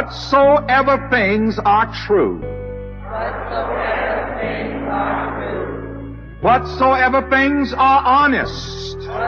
[0.00, 2.40] Whatsoever things are true.
[2.40, 6.40] Whatsoever things are true.
[6.40, 8.96] Whatsoever things are honest.
[8.96, 9.20] Whatsoever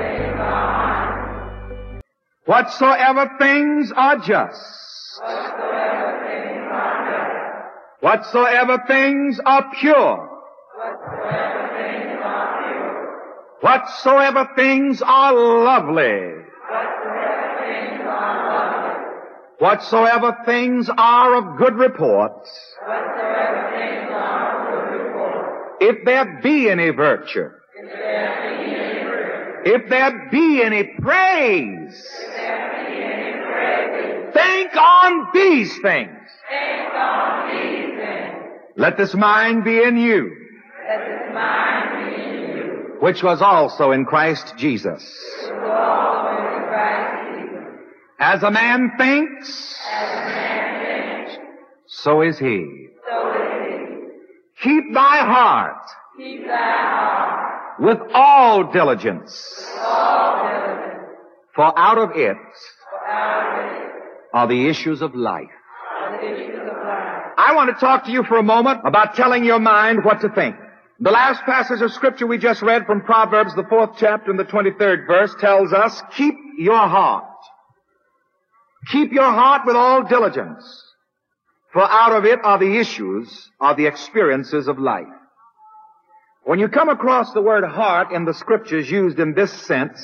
[0.00, 2.04] things are honest.
[2.46, 5.20] Whatsoever things are just.
[5.20, 8.00] Whatsoever things are just.
[8.00, 10.40] Whatsoever things are pure.
[10.78, 13.60] Whatsoever things are pure.
[13.60, 16.45] Whatsoever things are lovely.
[19.58, 22.32] Whatsoever things are of good report.
[22.86, 25.76] Whatsoever things are of good report.
[25.80, 27.48] If there be any virtue.
[27.74, 29.74] If there be any virtue.
[29.74, 31.94] If there be any praise.
[32.20, 34.34] If there be any praise.
[34.34, 36.10] Think on these things.
[36.50, 38.60] Think on these things.
[38.76, 40.36] Let this mind be in you,
[40.86, 42.96] Let this mind be in you.
[43.00, 45.02] which was also in Christ Jesus.
[45.48, 47.96] Who also in Christ Jesus.
[48.18, 49.78] As a man thinks,
[51.86, 52.88] so is he.
[54.62, 55.82] Keep thy heart
[57.78, 59.68] with all diligence,
[61.54, 62.36] for out of it
[62.96, 63.92] for out of it
[64.32, 65.50] are the issues of life.
[66.00, 67.32] are the issues of life.
[67.36, 70.30] I want to talk to you for a moment about telling your mind what to
[70.30, 70.56] think.
[71.00, 74.44] The last passage of scripture we just read from Proverbs, the fourth chapter and the
[74.44, 77.24] 23rd verse tells us, keep your heart.
[78.90, 80.64] Keep your heart with all diligence,
[81.72, 85.06] for out of it are the issues, are the experiences of life.
[86.44, 90.00] When you come across the word heart in the scriptures used in this sense,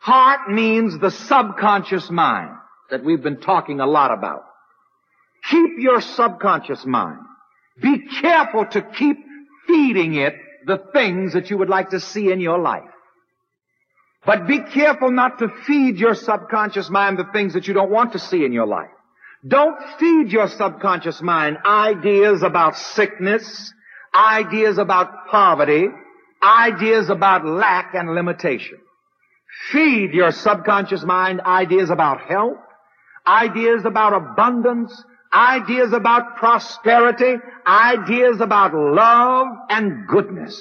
[0.00, 2.50] heart means the subconscious mind
[2.90, 4.42] that we've been talking a lot about.
[5.48, 7.20] Keep your subconscious mind.
[7.80, 9.18] Be careful to keep
[9.68, 10.34] feeding it
[10.66, 12.90] the things that you would like to see in your life.
[14.26, 18.12] But be careful not to feed your subconscious mind the things that you don't want
[18.12, 18.90] to see in your life.
[19.46, 23.72] Don't feed your subconscious mind ideas about sickness,
[24.14, 25.86] ideas about poverty,
[26.42, 28.78] ideas about lack and limitation.
[29.70, 32.58] Feed your subconscious mind ideas about health,
[33.26, 34.92] ideas about abundance,
[35.32, 40.60] ideas about prosperity, ideas about love and goodness.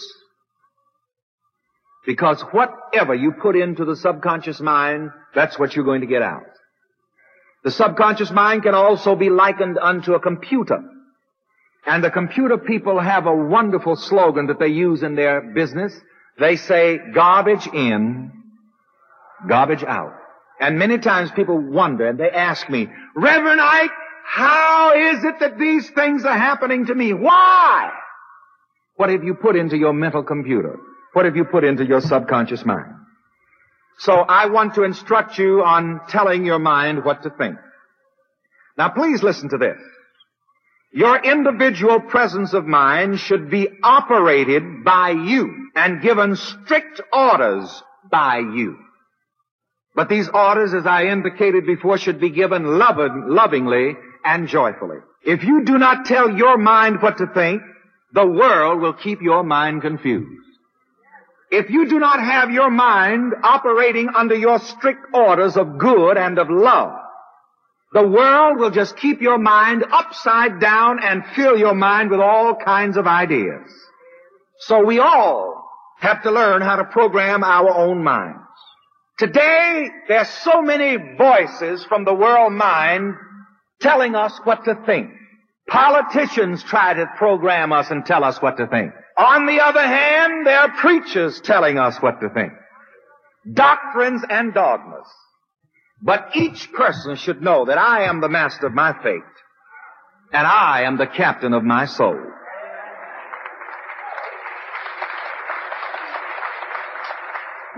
[2.07, 6.45] Because whatever you put into the subconscious mind, that's what you're going to get out.
[7.66, 10.79] The subconscious mind can also be likened unto a computer.
[11.85, 15.94] And the computer people have a wonderful slogan that they use in their business.
[16.40, 18.31] They say, garbage in,
[19.50, 20.13] garbage out.
[20.62, 22.88] And many times people wonder and they ask me,
[23.18, 23.91] Reverend Ike,
[24.25, 27.13] how is it that these things are happening to me?
[27.13, 27.91] Why?
[28.95, 30.79] What have you put into your mental computer?
[31.17, 32.94] What have you put into your subconscious mind?
[33.97, 37.57] So I want to instruct you on telling your mind what to think.
[38.78, 39.79] Now please listen to this.
[40.94, 48.38] Your individual presence of mind should be operated by you and given strict orders by
[48.38, 48.77] you.
[49.95, 54.97] But these orders, as I indicated before, should be given loving, lovingly and joyfully.
[55.25, 57.63] If you do not tell your mind what to think,
[58.13, 60.44] the world will keep your mind confused.
[61.49, 66.37] If you do not have your mind operating under your strict orders of good and
[66.39, 66.93] of love,
[67.93, 72.55] the world will just keep your mind upside down and fill your mind with all
[72.55, 73.69] kinds of ideas.
[74.59, 75.63] So we all
[75.99, 78.41] have to learn how to program our own minds.
[79.17, 83.15] Today, there's so many voices from the world mind
[83.79, 85.11] telling us what to think.
[85.67, 88.93] Politicians try to program us and tell us what to think.
[89.17, 92.53] On the other hand, there are preachers telling us what to think.
[93.51, 95.07] Doctrines and dogmas.
[96.01, 99.23] But each person should know that I am the master of my fate.
[100.31, 102.19] And I am the captain of my soul.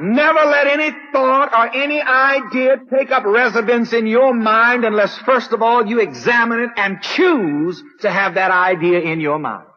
[0.02, 5.52] Never let any thought or any idea take up residence in your mind unless first
[5.52, 9.69] of all you examine it and choose to have that idea in your mind.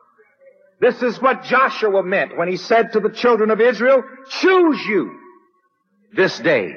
[0.83, 4.03] This is what Joshua meant when he said to the children of Israel,
[4.41, 5.17] choose you
[6.13, 6.73] this day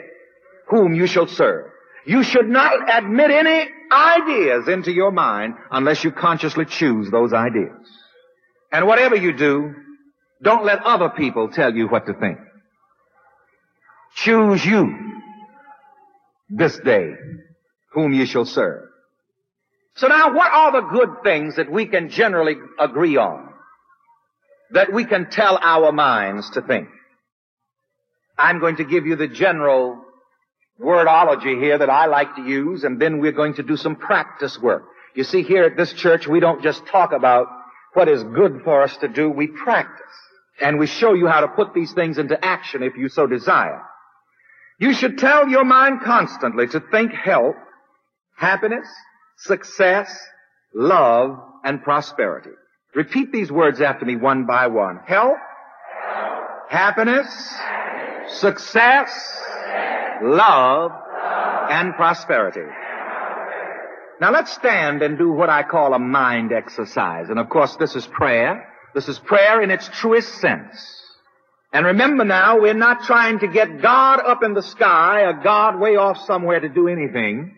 [0.67, 1.71] whom you shall serve.
[2.05, 7.73] You should not admit any ideas into your mind unless you consciously choose those ideas.
[8.71, 9.73] And whatever you do,
[10.43, 12.37] don't let other people tell you what to think.
[14.17, 14.95] Choose you
[16.47, 17.09] this day
[17.93, 18.83] whom you shall serve.
[19.95, 23.44] So now what are the good things that we can generally agree on?
[24.75, 26.89] That we can tell our minds to think?
[28.37, 30.01] I'm going to give you the general
[30.81, 34.59] wordology here that I like to use, and then we're going to do some practice
[34.61, 34.83] work.
[35.15, 37.47] You see, here at this church, we don't just talk about
[37.93, 40.13] what is good for us to do, we practice.
[40.59, 43.81] And we show you how to put these things into action if you so desire.
[44.77, 47.55] You should tell your mind constantly to think health,
[48.35, 48.89] happiness,
[49.37, 50.19] success,
[50.73, 52.51] love, and prosperity.
[52.95, 55.01] Repeat these words after me one by one.
[55.05, 55.37] Health,
[56.69, 57.27] happiness,
[58.29, 59.43] success,
[60.23, 60.91] love,
[61.69, 62.61] and prosperity.
[64.21, 67.29] Now let's stand and do what I call a mind exercise.
[67.29, 68.65] And of course this is prayer.
[68.93, 71.01] This is prayer in its truest sense.
[71.73, 75.77] And remember now, we're not trying to get God up in the sky or God
[75.77, 77.57] way off somewhere to do anything.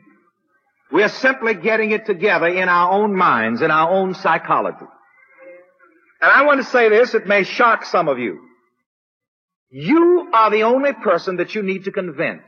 [0.92, 4.88] We're simply getting it together in our own minds, in our own psychology.
[6.22, 8.40] And I want to say this, it may shock some of you.
[9.70, 12.44] You are the only person that you need to convince.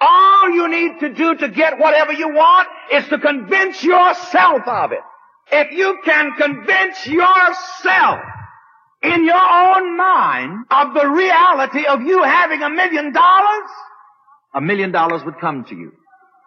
[0.00, 4.92] All you need to do to get whatever you want is to convince yourself of
[4.92, 5.00] it.
[5.52, 8.20] If you can convince yourself
[9.02, 13.70] in your own mind of the reality of you having a million dollars,
[14.54, 15.92] a million dollars would come to you.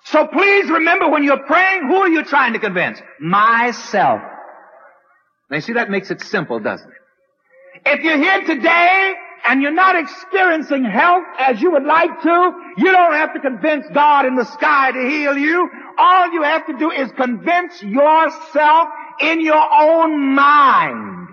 [0.06, 3.00] So please remember when you're praying, who are you trying to convince?
[3.19, 4.22] Myself.
[5.53, 6.97] Now you see that makes it simple, doesn't it?
[7.85, 9.13] If you're here today
[9.45, 13.85] and you're not experiencing health as you would like to, you don't have to convince
[13.94, 15.69] God in the sky to heal you.
[16.00, 18.89] All you have to do is convince yourself
[19.19, 21.27] in your own mind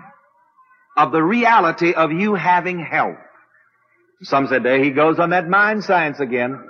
[0.95, 3.17] of the reality of you having health.
[4.21, 6.63] Some said, there he goes on that mind science again.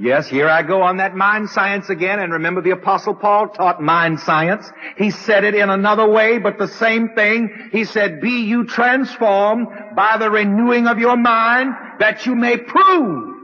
[0.00, 2.20] Yes, here I go on that mind science again.
[2.20, 4.70] And remember the apostle Paul taught mind science.
[4.96, 7.68] He said it in another way, but the same thing.
[7.70, 13.36] He said, be you transformed by the renewing of your mind that you may prove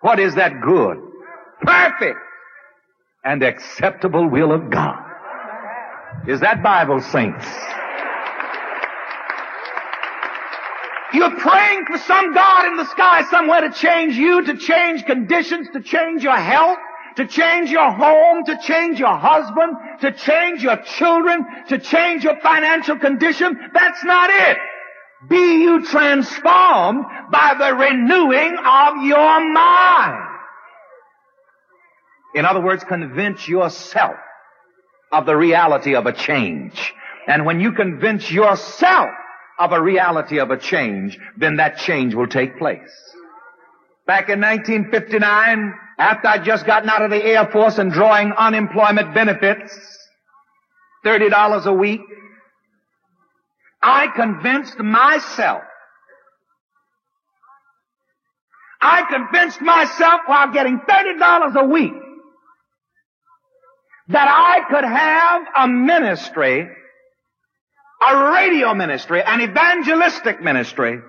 [0.00, 0.98] what is that good,
[1.62, 2.18] perfect,
[3.24, 5.02] and acceptable will of God.
[6.26, 7.46] Is that Bible saints?
[11.14, 15.68] You're praying for some God in the sky somewhere to change you, to change conditions,
[15.72, 16.78] to change your health,
[17.16, 22.40] to change your home, to change your husband, to change your children, to change your
[22.40, 23.56] financial condition.
[23.72, 24.58] That's not it.
[25.28, 30.28] Be you transformed by the renewing of your mind.
[32.34, 34.16] In other words, convince yourself
[35.12, 36.92] of the reality of a change.
[37.28, 39.10] And when you convince yourself
[39.58, 42.90] of a reality of a change, then that change will take place.
[44.06, 49.14] Back in 1959, after I'd just gotten out of the Air Force and drawing unemployment
[49.14, 49.72] benefits,
[51.04, 52.00] $30 a week,
[53.82, 55.62] I convinced myself
[58.84, 61.94] I convinced myself while getting $30 a week
[64.08, 66.68] that I could have a ministry
[68.06, 71.00] a radio ministry, an evangelistic ministry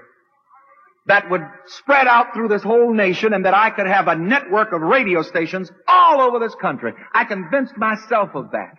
[1.08, 4.72] that would spread out through this whole nation and that I could have a network
[4.72, 6.94] of radio stations all over this country.
[7.14, 8.76] I convinced myself of that.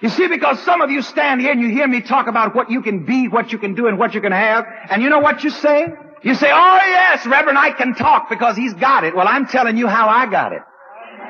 [0.00, 2.70] You see, because some of you stand here and you hear me talk about what
[2.70, 5.20] you can be, what you can do, and what you can have, and you know
[5.20, 5.86] what you say?
[6.24, 9.14] You say, oh yes, Reverend, I can talk because he's got it.
[9.14, 10.62] Well, I'm telling you how I got it.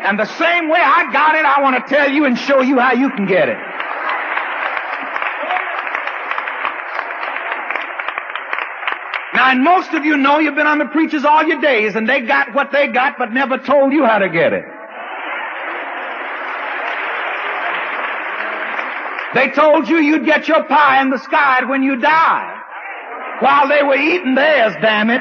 [0.06, 2.78] And the same way I got it, I want to tell you and show you
[2.78, 3.56] how you can get it.
[9.34, 12.08] Now, and most of you know you've been on the preachers all your days and
[12.08, 14.64] they got what they got but never told you how to get it.
[19.34, 22.53] They told you you'd get your pie in the sky when you die
[23.40, 25.20] while they were eating theirs, damn it.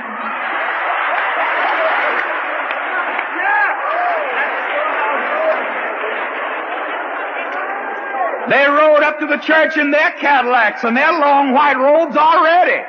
[8.50, 12.84] They rode up to the church in their Cadillacs and their long white robes already.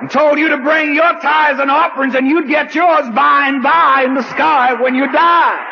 [0.00, 3.62] And told you to bring your tithes and offerings and you'd get yours by and
[3.62, 5.70] by in the sky when you die.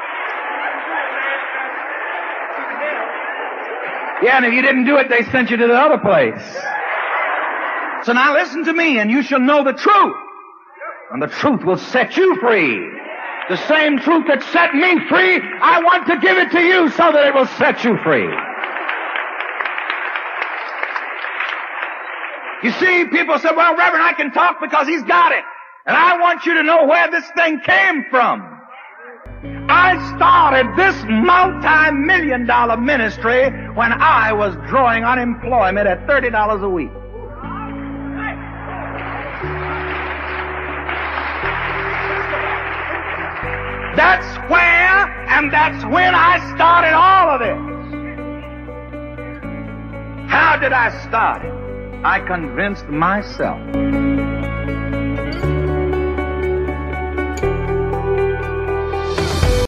[4.23, 6.41] Yeah, and if you didn't do it, they sent you to the other place.
[8.05, 10.17] So now listen to me and you shall know the truth.
[11.13, 12.79] And the truth will set you free.
[13.49, 17.13] The same truth that set me free, I want to give it to you so
[17.13, 18.29] that it will set you free.
[22.63, 25.45] You see, people say, well, Reverend, I can talk because he's got it.
[25.87, 28.41] And I want you to know where this thing came from.
[29.69, 36.91] I started this multi-million dollar ministry when I was drawing unemployment at $30 a week.
[44.03, 47.57] That's where and that's when I started all of this.
[50.29, 51.55] How did I start it?
[52.05, 53.61] I convinced myself